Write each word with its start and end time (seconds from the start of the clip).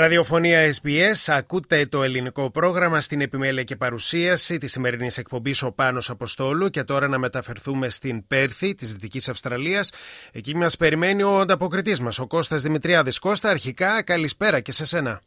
Ραδιοφωνία 0.00 0.58
SBS, 0.82 1.34
ακούτε 1.38 1.82
το 1.90 2.02
ελληνικό 2.02 2.50
πρόγραμμα 2.50 3.00
στην 3.00 3.20
επιμέλεια 3.20 3.62
και 3.62 3.76
παρουσίαση 3.76 4.58
της 4.58 4.72
σημερινής 4.72 5.18
εκπομπής 5.18 5.62
ο 5.62 5.74
Πάνος 5.74 6.10
Αποστόλου 6.10 6.68
και 6.68 6.84
τώρα 6.84 7.08
να 7.08 7.18
μεταφερθούμε 7.18 7.88
στην 7.88 8.26
Πέρθη 8.26 8.74
της 8.74 8.92
Δυτικής 8.92 9.28
Αυστραλίας. 9.28 9.92
Εκεί 10.32 10.56
μας 10.56 10.76
περιμένει 10.76 11.22
ο 11.22 11.38
ανταποκριτής 11.38 12.00
μας, 12.00 12.18
ο 12.18 12.26
Κώστας 12.26 12.62
Δημητριάδης. 12.62 13.18
Κώστα, 13.18 13.48
αρχικά 13.50 14.02
καλησπέρα 14.04 14.60
και 14.60 14.72
σε 14.72 14.84
σένα. 14.84 15.20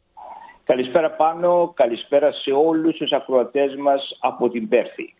Καλησπέρα 0.64 1.10
πάνω, 1.10 1.72
καλησπέρα 1.76 2.32
σε 2.32 2.50
όλους 2.50 2.96
τους 2.96 3.12
ακροατές 3.12 3.76
μας 3.76 4.16
από 4.20 4.48
την 4.50 4.68
Πέρθη. 4.68 5.14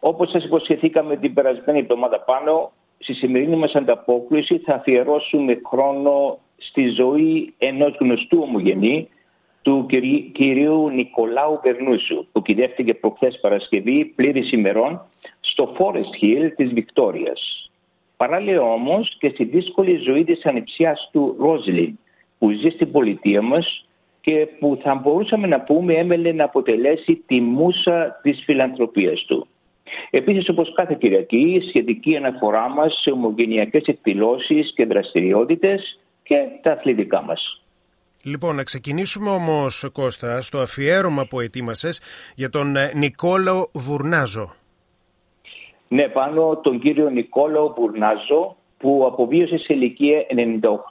Όπως 0.00 0.30
σας 0.30 0.44
υποσχεθήκαμε 0.44 1.16
την 1.16 1.34
περασμένη 1.34 1.78
εβδομάδα 1.78 2.20
πάνω, 2.20 2.72
στη 2.98 3.14
σημερινή 3.14 3.56
μας 3.56 3.74
ανταπόκριση 3.74 4.58
θα 4.58 4.74
αφιερώσουμε 4.74 5.60
χρόνο 5.66 6.38
στη 6.58 6.88
ζωή 6.88 7.54
ενός 7.58 7.96
γνωστού 8.00 8.38
ομογενή 8.42 9.08
του 9.62 9.86
κυρίου 10.32 10.88
Νικολάου 10.88 11.58
Περνούσου 11.62 12.26
που 12.32 12.42
κυδεύτηκε 12.42 12.94
προχθές 12.94 13.38
Παρασκευή 13.40 14.04
πλήρης 14.04 14.52
ημερών 14.52 15.00
στο 15.40 15.74
Forest 15.78 16.24
Hill 16.24 16.50
της 16.56 16.72
Βικτόριας. 16.72 17.70
Παράλληλα 18.16 18.62
όμως 18.62 19.16
και 19.18 19.28
στη 19.28 19.44
δύσκολη 19.44 19.96
ζωή 19.96 20.24
της 20.24 20.46
ανιψιάς 20.46 21.08
του 21.12 21.36
Ρόζλιν 21.38 21.98
που 22.38 22.50
ζει 22.50 22.68
στην 22.68 22.92
πολιτεία 22.92 23.42
μας 23.42 23.86
και 24.20 24.48
που 24.58 24.78
θα 24.82 24.94
μπορούσαμε 24.94 25.46
να 25.46 25.60
πούμε 25.60 25.94
έμελε 25.94 26.32
να 26.32 26.44
αποτελέσει 26.44 27.22
τη 27.26 27.40
μουσα 27.40 28.20
της 28.22 28.42
φιλανθρωπίας 28.44 29.24
του. 29.24 29.46
Επίσης 30.10 30.48
όπως 30.48 30.72
κάθε 30.72 30.96
Κυριακή 31.00 31.36
η 31.36 31.68
σχετική 31.68 32.16
αναφορά 32.16 32.68
μας 32.68 33.00
σε 33.02 33.10
ομογενειακές 33.10 33.82
εκδηλώσεις 33.86 34.72
και 34.74 34.86
δραστηριότητες 34.86 35.98
και 36.28 36.48
τα 36.62 36.72
αθλητικά 36.72 37.22
μας. 37.22 37.62
Λοιπόν, 38.22 38.56
να 38.56 38.62
ξεκινήσουμε 38.62 39.30
όμως, 39.30 39.90
Κώστα, 39.92 40.40
στο 40.40 40.58
αφιέρωμα 40.58 41.26
που 41.26 41.40
ετοίμασες 41.40 42.00
για 42.34 42.50
τον 42.50 42.76
ε, 42.76 42.92
Νικόλαο 42.94 43.66
Βουρνάζο. 43.72 44.50
Ναι, 45.88 46.08
πάνω 46.08 46.56
τον 46.56 46.78
κύριο 46.80 47.08
Νικόλαο 47.10 47.74
Βουρνάζο, 47.76 48.56
που 48.78 49.04
αποβίωσε 49.06 49.58
σε 49.58 49.74
ηλικία 49.74 50.26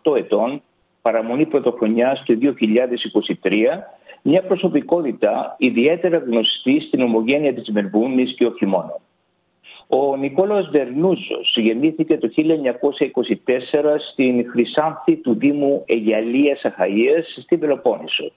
98 0.04 0.18
ετών, 0.18 0.62
παραμονή 1.02 1.46
πρωτοχρονιάς 1.46 2.24
του 2.24 2.38
2023, 3.44 3.54
μια 4.22 4.44
προσωπικότητα 4.44 5.56
ιδιαίτερα 5.58 6.18
γνωστή 6.18 6.80
στην 6.80 7.02
ομογένεια 7.02 7.54
της 7.54 7.70
Μερβούνης 7.70 8.36
και 8.36 8.46
όχι 8.46 8.66
μόνο. 8.66 9.00
Ο 9.90 10.16
Νικόλαος 10.16 10.70
Βερνούζος 10.70 11.58
γεννήθηκε 11.58 12.18
το 12.18 12.30
1924 12.36 12.44
στην 14.12 14.50
Χρυσάνθη 14.50 15.16
του 15.16 15.36
Δήμου 15.36 15.84
Αιγιαλίας 15.86 16.62
Αχαΐας 16.64 17.42
στην 17.42 17.60
Πελοπόννησο. 17.60 18.32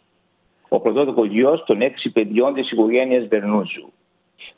Ο 0.69 0.81
πρωτόδοκο 0.81 1.25
γιος 1.25 1.65
των 1.67 1.81
έξι 1.81 2.11
παιδιών 2.11 2.55
της 2.55 2.71
οικογένειας 2.71 3.27
Βερνούζου. 3.27 3.93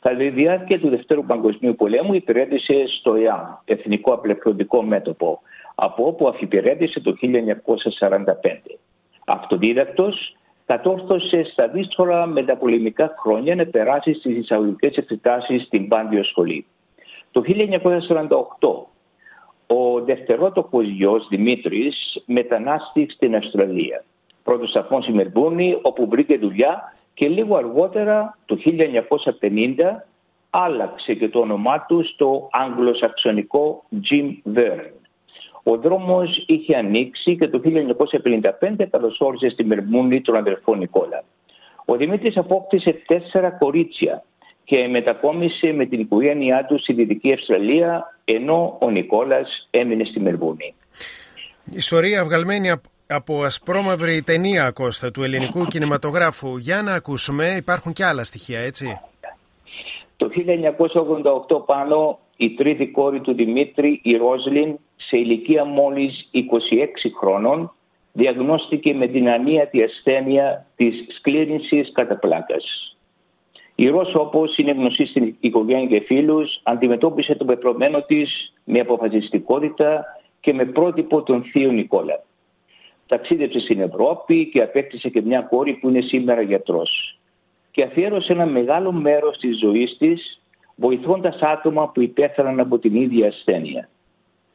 Κατά 0.01 0.17
τη 0.17 0.29
διάρκεια 0.29 0.81
του 0.81 0.89
Δευτέρου 0.89 1.25
Παγκοσμίου 1.25 1.75
Πολέμου 1.75 2.15
υπηρέτησε 2.15 2.85
στο 2.87 3.15
ΕΑΜ, 3.15 3.41
Εθνικό 3.65 4.13
Απελευθερωτικό 4.13 4.83
Μέτωπο, 4.83 5.41
από 5.75 6.07
όπου 6.07 6.29
αφιπηρέτησε 6.29 7.01
το 7.01 7.13
1945. 7.13 8.79
Αυτοδίδακτος, 9.27 10.37
κατόρθωσε 10.67 11.45
στα 11.45 11.69
δύσκολα 11.69 12.27
μεταπολεμικά 12.27 13.15
χρόνια 13.19 13.55
να 13.55 13.67
περάσει 13.67 14.15
στις 14.15 14.37
εισαγωγικές 14.37 14.97
εξετάσεις 14.97 15.63
στην 15.63 15.89
Πάντιο 15.89 16.25
Σχολή. 16.25 16.67
Το 17.33 17.43
1948 18.61 18.87
ο 19.67 20.01
δευτερότοκος 20.01 20.87
γιος 20.87 21.27
Δημήτρης 21.29 22.23
μετανάστηκε 22.27 23.13
στην 23.13 23.37
Αυστραλία. 23.37 24.05
Πρώτος 24.43 24.69
σταθμός 24.69 25.07
η 25.07 25.13
Μερμπούνη 25.13 25.79
όπου 25.83 26.09
βρήκε 26.09 26.39
δουλειά 26.39 26.95
και 27.15 27.29
λίγο 27.29 27.57
αργότερα 27.57 28.39
το 28.45 28.59
1950 28.65 30.07
άλλαξε 30.51 31.15
και 31.15 31.29
το 31.29 31.39
όνομά 31.39 31.85
του 31.89 32.05
στο 32.05 32.49
αγγλοσαξονικό 32.53 33.85
Jim 34.11 34.57
Verne. 34.57 34.93
Ο 35.63 35.77
δρόμος 35.77 36.45
είχε 36.47 36.77
ανοίξει 36.77 37.37
και 37.37 37.49
το 37.49 37.61
1955 38.79 38.87
καλωσόρισε 38.91 39.49
στη 39.49 39.65
Μερμούνη 39.65 40.21
τον 40.21 40.37
αδερφό 40.37 40.75
Νικόλα. 40.75 41.25
Ο 41.85 41.97
Δημήτρης 41.97 42.37
απόκτησε 42.37 43.03
τέσσερα 43.07 43.51
κορίτσια 43.51 44.25
και 44.65 44.89
μετακόμισε 44.89 45.73
με 45.73 45.87
την 45.87 46.01
οικογένειά 46.01 46.65
τους 46.65 46.81
στη 46.81 46.93
Δυτική 46.93 47.33
Αυστραλία 47.33 48.17
ενώ 48.25 48.77
ο 48.81 48.91
Νικόλας 48.91 49.69
έμεινε 49.71 50.05
στη 50.05 50.21
Μερβούνη. 50.21 50.75
Ιστορία 51.71 52.25
βγαλμένη 52.25 52.71
από 53.07 53.43
ασπρόμαυρη 53.43 54.23
ταινία 54.23 54.71
Κώστα 54.71 55.11
του 55.11 55.23
ελληνικού 55.23 55.65
κινηματογράφου. 55.65 56.57
Για 56.57 56.83
να 56.83 56.95
ακούσουμε, 56.95 57.55
υπάρχουν 57.57 57.93
και 57.93 58.05
άλλα 58.05 58.25
στοιχεία 58.25 58.61
έτσι. 58.61 59.01
Το 60.17 60.31
1988 61.49 61.67
πάνω 61.67 62.19
η 62.37 62.51
τρίτη 62.55 62.87
κόρη 62.87 63.21
του 63.21 63.35
Δημήτρη, 63.35 64.01
η 64.03 64.17
Ρόζλιν, 64.17 64.79
σε 64.97 65.17
ηλικία 65.17 65.65
μόλις 65.65 66.29
26 66.33 66.39
χρόνων, 67.21 67.73
διαγνώστηκε 68.13 68.95
με 68.95 69.07
την 69.07 69.29
ανίατη 69.29 69.83
ασθένεια 69.83 70.67
της 70.77 70.95
σκλήρινσης 71.19 71.93
κατά 71.93 72.19
πλάκας. 72.19 72.97
Η 73.83 73.89
Ρώσο, 73.89 74.21
όπως 74.21 74.57
είναι 74.57 74.73
γνωστή 74.73 75.07
στην 75.07 75.37
οικογένεια 75.41 75.87
και 75.87 76.05
φίλους, 76.07 76.61
αντιμετώπισε 76.63 77.35
το 77.35 77.45
πεπρωμένο 77.45 78.03
της 78.03 78.53
με 78.65 78.81
αποφασιστικότητα 78.81 80.05
και 80.41 80.53
με 80.53 80.65
πρότυπο 80.65 81.23
τον 81.23 81.43
θείο 81.43 81.71
Νικόλα. 81.71 82.23
Ταξίδεψε 83.07 83.59
στην 83.59 83.81
Ευρώπη 83.81 84.49
και 84.53 84.63
απέκτησε 84.63 85.09
και 85.09 85.23
μια 85.23 85.41
κόρη 85.41 85.73
που 85.73 85.89
είναι 85.89 86.01
σήμερα 86.01 86.41
γιατρός. 86.41 87.19
Και 87.71 87.83
αφιέρωσε 87.83 88.33
ένα 88.33 88.47
μεγάλο 88.47 88.93
μέρος 88.93 89.39
της 89.39 89.59
ζωής 89.59 89.97
της 89.99 90.41
βοηθώντας 90.75 91.39
άτομα 91.41 91.89
που 91.89 92.03
υπέφεραν 92.03 92.61
από 92.61 92.79
την 92.79 92.95
ίδια 92.95 93.27
ασθένεια. 93.29 93.89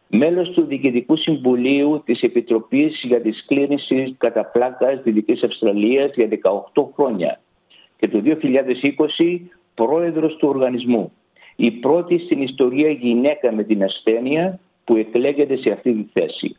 Μέλος 0.08 0.50
του 0.50 0.66
Διοικητικού 0.66 1.16
Συμβουλίου 1.16 2.02
της 2.06 2.22
Επιτροπής 2.22 3.02
για 3.04 3.22
τη 3.22 3.32
Σκλήρινση 3.32 4.16
κατά 4.18 4.46
πλάκας 4.46 5.02
Δυτικής 5.04 5.44
Αυστραλίας 5.44 6.12
για 6.16 6.28
18 6.74 6.84
χρόνια 6.96 7.40
και 7.98 8.08
το 8.08 8.22
2020 8.26 9.40
πρόεδρος 9.76 10.36
του 10.36 10.48
οργανισμού. 10.48 11.12
Η 11.56 11.72
πρώτη 11.72 12.20
στην 12.20 12.42
ιστορία 12.42 12.90
γυναίκα 12.90 13.52
με 13.52 13.64
την 13.64 13.84
ασθένεια 13.84 14.60
που 14.84 14.96
εκλέγεται 14.96 15.58
σε 15.58 15.72
αυτή 15.72 15.94
τη 15.94 16.20
θέση. 16.20 16.56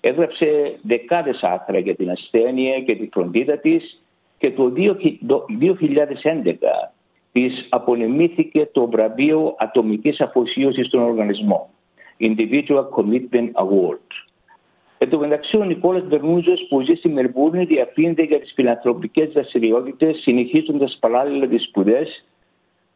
Έγραψε 0.00 0.78
δεκάδες 0.82 1.42
άθρα 1.42 1.78
για 1.78 1.94
την 1.94 2.10
ασθένεια 2.10 2.80
και 2.80 2.96
τη 2.96 3.08
φροντίδα 3.12 3.58
της 3.58 4.02
και 4.38 4.50
το 4.50 4.72
2011 4.74 4.92
της 7.32 7.66
απονεμήθηκε 7.68 8.68
το 8.72 8.88
βραβείο 8.88 9.54
ατομικής 9.58 10.20
αφοσίωσης 10.20 10.86
στον 10.86 11.02
οργανισμό 11.02 11.70
Individual 12.20 12.84
Commitment 12.96 13.50
Award. 13.52 14.09
Εν 15.02 15.08
τω 15.08 15.18
μεταξύ, 15.18 15.56
ο 15.56 15.64
Νικόλας 15.64 16.02
Μπερμούζος 16.06 16.66
που 16.68 16.80
ζει 16.80 16.94
στη 16.94 17.08
Μερμπούρνη 17.08 17.64
διαφύνεται 17.64 18.22
για 18.22 18.40
τις 18.40 18.52
φιλανθρωπικές 18.52 19.32
δραστηριότητες, 19.32 20.16
συνεχίζοντας 20.16 20.96
παράλληλα 21.00 21.46
τις 21.46 21.62
σπουδές 21.62 22.24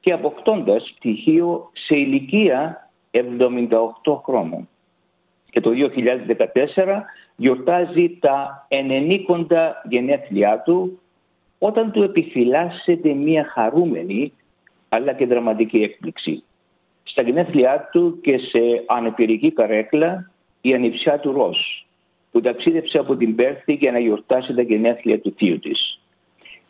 και 0.01 0.13
αποκτώντας 0.13 0.95
πτυχίο 0.97 1.71
σε 1.73 1.97
ηλικία 1.97 2.89
78 3.11 4.23
χρόνων. 4.25 4.69
Και 5.51 5.61
το 5.61 5.71
2014 5.71 7.05
γιορτάζει 7.37 8.19
τα 8.21 8.67
90 8.69 9.83
γενέθλιά 9.89 10.63
του 10.65 10.99
όταν 11.59 11.93
του 11.93 12.03
επιφυλάσσεται 12.03 13.13
μια 13.13 13.45
χαρούμενη 13.45 14.33
αλλά 14.89 15.13
και 15.13 15.27
δραματική 15.27 15.83
έκπληξη. 15.83 16.43
Στα 17.03 17.23
γενέθλιά 17.23 17.89
του 17.93 18.21
και 18.21 18.39
σε 18.39 18.85
ανεπηρική 18.87 19.53
καρέκλα 19.53 20.31
η 20.61 20.75
ανιψιά 20.75 21.19
του 21.19 21.33
Ρος 21.33 21.85
που 22.35 22.41
ταξίδεψε 22.41 22.99
από 22.99 23.17
την 23.17 23.35
Πέρθη 23.35 23.73
για 23.73 23.93
να 23.93 23.99
γιορτάσει 23.99 24.55
τα 24.55 24.63
γενέθλια 24.63 25.21
του 25.21 25.35
θείου 25.37 25.59
της. 25.59 26.01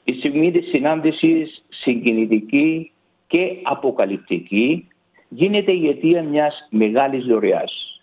Η 0.04 0.12
στιγμή 0.12 0.50
της 0.50 0.68
συνάντησης 0.68 1.64
συγκινητική 1.68 2.92
και 3.26 3.56
αποκαλυπτική 3.62 4.88
γίνεται 5.28 5.72
η 5.72 5.88
αιτία 5.88 6.22
μιας 6.22 6.68
μεγάλης 6.70 7.24
δωρεάς. 7.24 8.02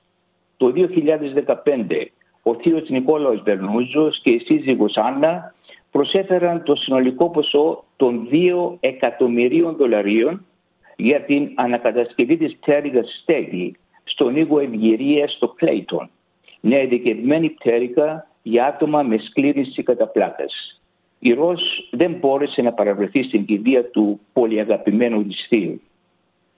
Το 0.58 0.72
2015 0.72 2.12
ο 2.44 2.56
θείος 2.56 2.90
Νικόλαος 2.90 3.42
Βερνούζος 3.42 4.20
και 4.22 4.30
η 4.30 4.40
σύζυγος 4.40 4.98
Άννα 4.98 5.54
προσέφεραν 5.92 6.64
το 6.64 6.76
συνολικό 6.76 7.30
ποσό 7.30 7.84
των 7.96 8.28
2 8.32 8.78
εκατομμυρίων 8.80 9.76
δολαρίων 9.76 10.46
για 10.96 11.22
την 11.22 11.52
ανακατασκευή 11.56 12.38
της 12.38 12.56
πτέρυγας 12.56 13.20
στέγη 13.22 13.76
στον 14.04 14.36
οίκο 14.36 14.60
Ευγυρία 14.60 15.28
στο 15.28 15.48
Κλέιτον 15.48 16.10
νέα 16.62 16.82
ειδικευμένη 16.82 17.50
πτέρυγα 17.50 18.28
για 18.42 18.66
άτομα 18.66 19.02
με 19.02 19.18
σκλήρυνση 19.18 19.84
κατά 19.84 20.08
πλάκας. 20.08 20.82
Η 21.20 21.34
Ροζ 21.34 21.62
δεν 21.92 22.14
μπόρεσε 22.14 22.62
να 22.62 22.74
παραβρεθεί 22.74 23.24
στην 23.24 23.46
κηδεία 23.46 23.86
του 23.86 24.20
πολυαγαπημένου 24.34 25.26
της 25.28 25.46
θείου. 25.50 25.82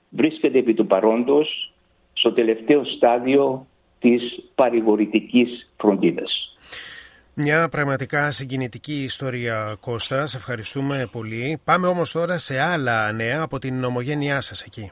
Βρίσκεται 0.10 0.58
επί 0.58 0.74
του 0.74 0.88
παρόντος 0.88 1.74
στο 2.14 2.34
τελευταίο 2.34 2.84
στάδιο 2.86 3.68
της 4.00 4.22
παρηγορητικής 4.56 5.74
φροντίδας. 5.78 6.58
Μια 7.34 7.70
πραγματικά 7.70 8.32
συγκινητική 8.32 9.04
ιστορία 9.04 9.78
Κώστα, 9.80 10.28
σε 10.28 10.38
ευχαριστούμε 10.38 11.08
πολύ. 11.12 11.60
Πάμε 11.64 11.88
όμως 11.88 12.12
τώρα 12.12 12.38
σε 12.38 12.60
άλλα 12.60 13.12
νέα 13.12 13.42
από 13.42 13.60
την 13.60 13.84
ομογένειά 13.84 14.42
σας 14.42 14.62
εκεί. 14.62 14.92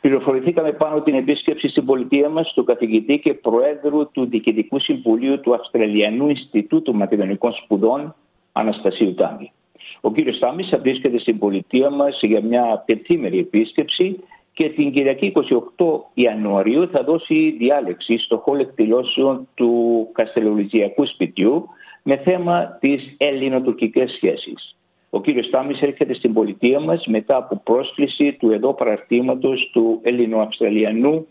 Πληροφορηθήκαμε 0.00 0.72
πάνω 0.72 1.00
την 1.00 1.14
επίσκεψη 1.14 1.68
στην 1.68 1.84
πολιτεία 1.84 2.28
μας 2.28 2.52
του 2.52 2.64
καθηγητή 2.64 3.18
και 3.18 3.34
προέδρου 3.34 4.10
του 4.10 4.26
Διοικητικού 4.26 4.78
Συμβουλίου 4.78 5.40
του 5.40 5.54
Αυστραλιανού 5.54 6.28
Ινστιτούτου 6.28 6.94
Μακεδονικών 6.94 7.52
Σπουδών, 7.52 8.14
Αναστασίου 8.52 9.14
Τάμι. 9.14 9.52
Ο 10.00 10.12
κύριος 10.12 10.38
Τάμις 10.38 10.68
θα 10.68 10.78
βρίσκεται 10.78 11.18
στην 11.18 11.38
πολιτεία 11.38 11.90
μας 11.90 12.18
για 12.22 12.42
μια 12.42 12.82
πεντήμερη 12.86 13.38
επίσκεψη 13.38 14.18
και 14.52 14.68
την 14.68 14.92
Κυριακή 14.92 15.32
28 15.76 15.84
Ιανουαρίου 16.14 16.88
θα 16.88 17.02
δώσει 17.02 17.54
διάλεξη 17.58 18.18
στο 18.18 18.36
χώρο 18.36 18.60
εκδηλώσεων 18.60 19.48
του 19.54 20.08
Καστελολιζιακού 20.12 21.06
Σπιτιού 21.06 21.68
με 22.02 22.16
θέμα 22.16 22.78
τις 22.80 23.14
ελληνοτουρκικές 23.16 24.10
σχέσεις. 24.10 24.77
Ο 25.10 25.20
κύριος 25.20 25.46
Στάμις 25.46 25.80
έρχεται 25.80 26.14
στην 26.14 26.32
πολιτεία 26.32 26.80
μας 26.80 27.06
μετά 27.06 27.36
από 27.36 27.60
πρόσκληση 27.64 28.32
του 28.32 28.50
εδώ 28.50 28.74
παραρτήματος 28.74 29.70
του 29.72 30.00
Ελληνοαυστραλιανού 30.02 31.26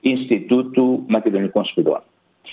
Ινστιτούτου 0.00 1.04
Μακεδονικών 1.08 1.64
Σπουδών. 1.64 2.02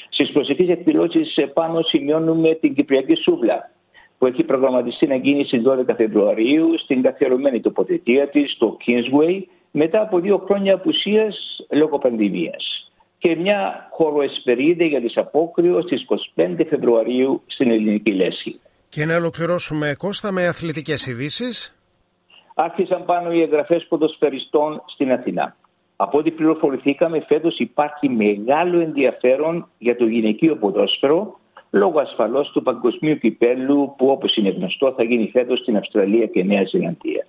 Στις 0.09 0.31
προσεχείς 0.31 0.69
εκδηλώσεις 0.69 1.37
πάνω 1.53 1.81
σημειώνουμε 1.81 2.53
την 2.53 2.73
Κυπριακή 2.73 3.15
Σούβλα 3.15 3.71
που 4.17 4.25
έχει 4.25 4.43
προγραμματιστεί 4.43 5.07
να 5.07 5.15
γίνει 5.15 5.43
στις 5.43 5.61
12 5.65 5.95
Φεβρουαρίου 5.95 6.77
στην 6.77 7.01
καθιερωμένη 7.01 7.59
τοποθετία 7.59 8.29
της 8.29 8.51
στο 8.51 8.77
Kingsway 8.85 9.41
μετά 9.71 10.01
από 10.01 10.19
δύο 10.19 10.37
χρόνια 10.37 10.73
απουσίας 10.73 11.65
λόγω 11.71 11.97
πανδημίας 11.97 12.91
και 13.17 13.35
μια 13.35 13.87
χωροεσπερίδα 13.91 14.85
για 14.85 15.01
τις 15.01 15.17
απόκριο 15.17 15.81
στις 15.81 16.05
25 16.35 16.65
Φεβρουαρίου 16.69 17.41
στην 17.45 17.71
Ελληνική 17.71 18.11
Λέσχη. 18.11 18.59
Και 18.95 19.05
να 19.05 19.15
ολοκληρώσουμε 19.15 19.95
Κώστα 19.97 20.31
με 20.31 20.47
αθλητικές 20.47 21.07
ειδήσεις. 21.07 21.75
Άρχισαν 22.55 23.05
πάνω 23.05 23.31
οι 23.31 23.41
εγγραφές 23.41 23.85
ποδοσφαιριστών 23.87 24.83
στην 24.85 25.11
Αθηνά. 25.11 25.55
Από 25.95 26.17
ό,τι 26.17 26.31
πληροφορηθήκαμε 26.31 27.19
φέτος 27.27 27.59
υπάρχει 27.59 28.09
μεγάλο 28.09 28.79
ενδιαφέρον 28.79 29.67
για 29.77 29.95
το 29.95 30.05
γυναικείο 30.05 30.55
ποδόσφαιρο 30.55 31.39
λόγω 31.69 31.99
ασφαλώς 31.99 32.51
του 32.51 32.63
παγκοσμίου 32.63 33.17
κυπέλου 33.17 33.93
που 33.97 34.07
όπως 34.07 34.35
είναι 34.35 34.49
γνωστό 34.49 34.93
θα 34.97 35.03
γίνει 35.03 35.29
φέτος 35.33 35.59
στην 35.59 35.77
Αυστραλία 35.77 36.25
και 36.25 36.43
Νέα 36.43 36.63
Ζηλανδία. 36.63 37.27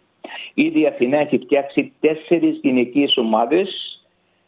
Ήδη 0.54 0.80
η 0.80 0.86
Αθηνά 0.86 1.18
έχει 1.18 1.38
φτιάξει 1.38 1.92
τέσσερις 2.00 2.58
γυναικείες 2.62 3.16
ομάδες 3.16 3.95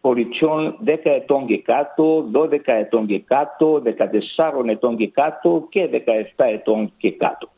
κοριτσιών 0.00 0.78
10 0.86 0.90
ετών 1.02 1.46
και 1.46 1.62
κάτω, 1.62 2.24
12 2.32 2.48
ετών 2.64 3.06
και 3.06 3.20
κάτω, 3.20 3.82
14 3.84 4.68
ετών 4.68 4.96
και 4.96 5.08
κάτω 5.08 5.66
και 5.70 5.88
17 6.36 6.44
ετών 6.52 6.92
και 6.96 7.12
κάτω. 7.12 7.50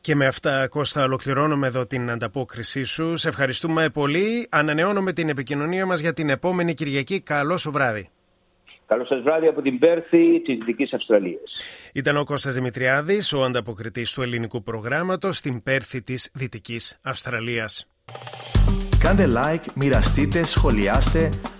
Και 0.00 0.14
με 0.14 0.26
αυτά, 0.26 0.68
Κώστα, 0.68 1.04
ολοκληρώνουμε 1.04 1.66
εδώ 1.66 1.86
την 1.86 2.10
ανταπόκρισή 2.10 2.84
σου. 2.84 3.16
Σε 3.16 3.28
ευχαριστούμε 3.28 3.88
πολύ. 3.88 4.48
Ανανεώνουμε 4.50 5.12
την 5.12 5.28
επικοινωνία 5.28 5.86
μας 5.86 6.00
για 6.00 6.12
την 6.12 6.28
επόμενη 6.28 6.74
Κυριακή. 6.74 7.20
Καλό 7.20 7.56
σου 7.56 7.70
βράδυ. 7.70 8.08
Καλό 8.86 9.04
σας 9.04 9.20
βράδυ 9.20 9.46
από 9.46 9.62
την 9.62 9.78
Πέρθη 9.78 10.40
της 10.40 10.56
Δυτικής 10.56 10.92
Αυστραλίας. 10.92 11.56
Ήταν 11.94 12.16
ο 12.16 12.24
Κώστας 12.24 12.54
Δημητριάδης, 12.54 13.32
ο 13.32 13.42
ανταποκριτής 13.42 14.12
του 14.12 14.22
ελληνικού 14.22 14.62
προγράμματος 14.62 15.36
στην 15.36 15.62
Πέρθη 15.62 16.02
της 16.02 16.30
Δυτικής 16.34 16.98
Αυστραλίας. 17.02 17.90
Κάντε 18.98 19.26
like, 19.34 19.64
μοιραστείτε, 19.74 20.44
σχολιάστε, 20.44 21.28